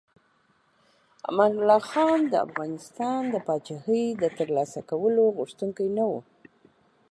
امان 1.29 1.51
الله 1.59 1.81
خان 1.91 2.19
د 2.27 2.33
افغانستان 2.47 3.21
د 3.29 3.35
پاچاهۍ 3.47 4.03
د 4.21 4.23
ترلاسه 4.37 4.81
کولو 4.91 5.23
غوښتونکی 5.37 5.87
نه 5.97 6.03
و. 6.09 6.13